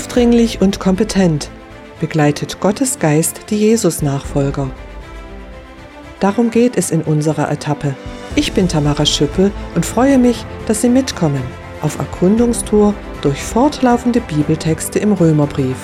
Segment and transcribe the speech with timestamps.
[0.00, 1.50] Unaufdringlich und kompetent
[2.00, 4.70] begleitet Gottes Geist die Jesus-Nachfolger.
[6.20, 7.94] Darum geht es in unserer Etappe.
[8.34, 11.42] Ich bin Tamara Schüppel und freue mich, dass Sie mitkommen
[11.82, 15.76] auf Erkundungstour durch fortlaufende Bibeltexte im Römerbrief.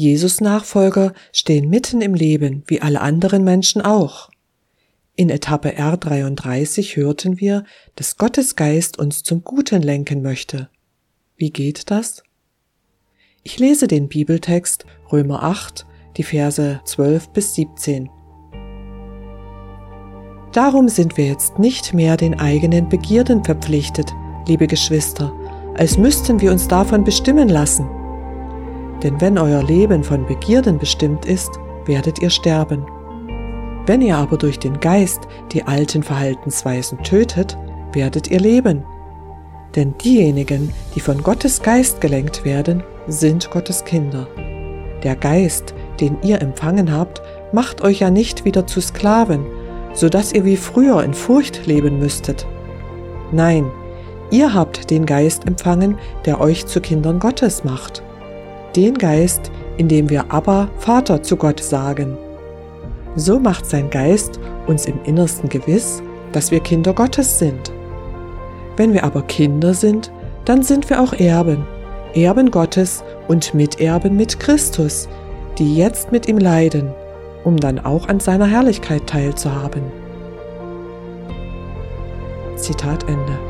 [0.00, 4.30] Jesus-Nachfolger stehen mitten im Leben, wie alle anderen Menschen auch.
[5.14, 7.64] In Etappe R33 hörten wir,
[7.96, 10.70] dass Gottes Geist uns zum Guten lenken möchte.
[11.36, 12.22] Wie geht das?
[13.42, 15.84] Ich lese den Bibeltext Römer 8,
[16.16, 18.08] die Verse 12 bis 17.
[20.52, 24.14] Darum sind wir jetzt nicht mehr den eigenen Begierden verpflichtet,
[24.48, 25.32] liebe Geschwister,
[25.76, 27.99] als müssten wir uns davon bestimmen lassen.
[29.02, 31.50] Denn wenn euer Leben von Begierden bestimmt ist,
[31.86, 32.84] werdet ihr sterben.
[33.86, 37.56] Wenn ihr aber durch den Geist die alten Verhaltensweisen tötet,
[37.92, 38.84] werdet ihr leben.
[39.74, 44.28] Denn diejenigen, die von Gottes Geist gelenkt werden, sind Gottes Kinder.
[45.02, 49.46] Der Geist, den ihr empfangen habt, macht euch ja nicht wieder zu Sklaven,
[49.92, 52.46] so dass ihr wie früher in Furcht leben müsstet.
[53.32, 53.70] Nein,
[54.30, 58.02] ihr habt den Geist empfangen, der euch zu Kindern Gottes macht.
[58.76, 62.16] Den Geist, in dem wir aber Vater zu Gott sagen.
[63.16, 67.72] So macht sein Geist uns im Innersten gewiss, dass wir Kinder Gottes sind.
[68.76, 70.12] Wenn wir aber Kinder sind,
[70.44, 71.66] dann sind wir auch Erben,
[72.14, 75.08] Erben Gottes und Miterben mit Christus,
[75.58, 76.92] die jetzt mit ihm leiden,
[77.44, 79.82] um dann auch an seiner Herrlichkeit teilzuhaben.
[82.56, 83.49] Zitat Ende.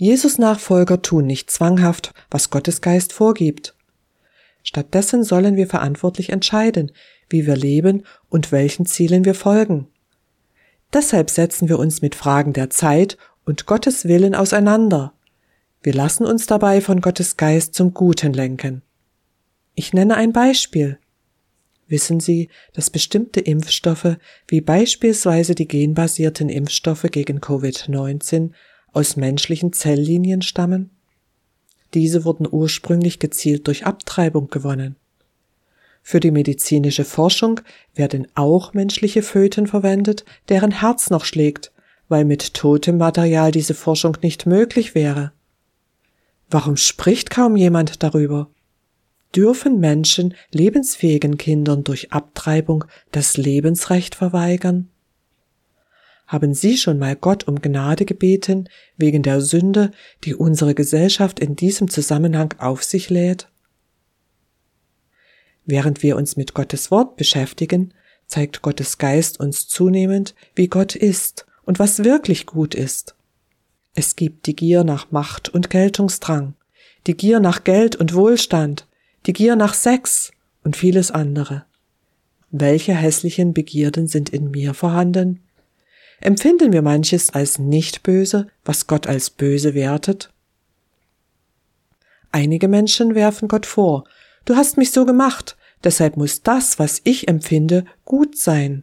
[0.00, 3.74] Jesus-Nachfolger tun nicht zwanghaft, was Gottes Geist vorgibt.
[4.62, 6.92] Stattdessen sollen wir verantwortlich entscheiden,
[7.28, 9.88] wie wir leben und welchen Zielen wir folgen.
[10.92, 15.14] Deshalb setzen wir uns mit Fragen der Zeit und Gottes Willen auseinander.
[15.82, 18.82] Wir lassen uns dabei von Gottes Geist zum Guten lenken.
[19.74, 21.00] Ich nenne ein Beispiel.
[21.88, 28.52] Wissen Sie, dass bestimmte Impfstoffe, wie beispielsweise die genbasierten Impfstoffe gegen Covid-19,
[28.92, 30.90] aus menschlichen Zelllinien stammen?
[31.94, 34.96] Diese wurden ursprünglich gezielt durch Abtreibung gewonnen.
[36.02, 37.60] Für die medizinische Forschung
[37.94, 41.72] werden auch menschliche Föten verwendet, deren Herz noch schlägt,
[42.08, 45.32] weil mit totem Material diese Forschung nicht möglich wäre.
[46.50, 48.48] Warum spricht kaum jemand darüber?
[49.36, 54.88] Dürfen Menschen lebensfähigen Kindern durch Abtreibung das Lebensrecht verweigern?
[56.28, 58.68] Haben Sie schon mal Gott um Gnade gebeten
[58.98, 59.90] wegen der Sünde,
[60.24, 63.48] die unsere Gesellschaft in diesem Zusammenhang auf sich lädt?
[65.64, 67.94] Während wir uns mit Gottes Wort beschäftigen,
[68.26, 73.14] zeigt Gottes Geist uns zunehmend, wie Gott ist und was wirklich gut ist.
[73.94, 76.54] Es gibt die Gier nach Macht und Geltungsdrang,
[77.06, 78.86] die Gier nach Geld und Wohlstand,
[79.24, 80.30] die Gier nach Sex
[80.62, 81.64] und vieles andere.
[82.50, 85.40] Welche hässlichen Begierden sind in mir vorhanden?
[86.20, 90.32] Empfinden wir manches als nicht böse, was Gott als böse wertet?
[92.32, 94.04] Einige Menschen werfen Gott vor,
[94.44, 98.82] du hast mich so gemacht, deshalb muss das, was ich empfinde, gut sein.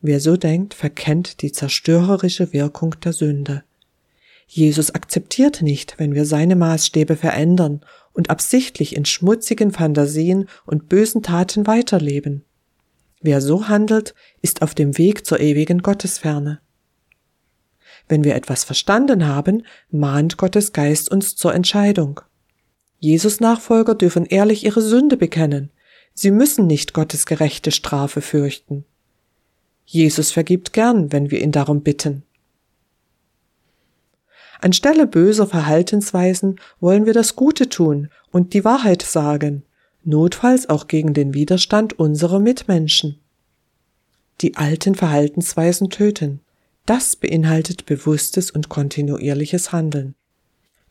[0.00, 3.64] Wer so denkt, verkennt die zerstörerische Wirkung der Sünde.
[4.46, 7.80] Jesus akzeptiert nicht, wenn wir seine Maßstäbe verändern
[8.12, 12.45] und absichtlich in schmutzigen Fantasien und bösen Taten weiterleben.
[13.20, 16.60] Wer so handelt, ist auf dem Weg zur ewigen Gottesferne.
[18.08, 22.20] Wenn wir etwas verstanden haben, mahnt Gottes Geist uns zur Entscheidung.
[22.98, 25.70] Jesus Nachfolger dürfen ehrlich ihre Sünde bekennen.
[26.14, 28.84] Sie müssen nicht Gottes gerechte Strafe fürchten.
[29.84, 32.22] Jesus vergibt gern, wenn wir ihn darum bitten.
[34.60, 39.64] Anstelle böser Verhaltensweisen wollen wir das Gute tun und die Wahrheit sagen,
[40.06, 43.18] notfalls auch gegen den Widerstand unserer Mitmenschen.
[44.40, 46.40] Die alten Verhaltensweisen töten.
[46.84, 50.14] Das beinhaltet bewusstes und kontinuierliches Handeln.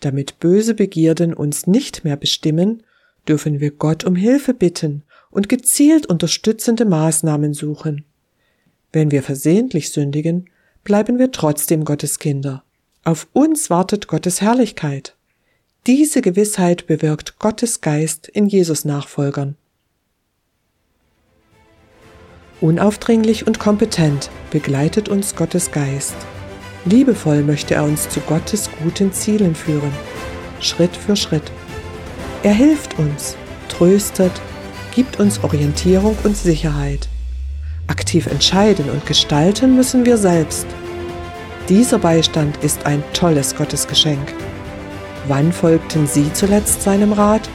[0.02, 2.84] Damit böse Begierden uns nicht mehr bestimmen,
[3.28, 8.04] dürfen wir Gott um Hilfe bitten und gezielt unterstützende Maßnahmen suchen.
[8.92, 10.50] Wenn wir versehentlich sündigen,
[10.84, 12.64] bleiben wir trotzdem Gottes Kinder.
[13.04, 15.16] Auf uns wartet Gottes Herrlichkeit.
[15.88, 19.56] Diese Gewissheit bewirkt Gottes Geist in Jesus Nachfolgern.
[22.60, 26.16] Unaufdringlich und kompetent begleitet uns Gottes Geist.
[26.86, 29.92] Liebevoll möchte er uns zu Gottes guten Zielen führen,
[30.60, 31.52] Schritt für Schritt.
[32.42, 33.38] Er hilft uns,
[33.70, 34.32] tröstet,
[34.96, 37.08] gibt uns Orientierung und Sicherheit.
[37.86, 40.66] Aktiv entscheiden und gestalten müssen wir selbst.
[41.70, 44.34] Dieser Beistand ist ein tolles Gottesgeschenk.
[45.28, 47.50] Wann folgten Sie zuletzt seinem Rat?